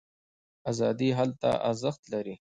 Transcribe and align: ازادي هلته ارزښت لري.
ازادي 0.71 1.09
هلته 1.19 1.49
ارزښت 1.69 2.01
لري. 2.13 2.35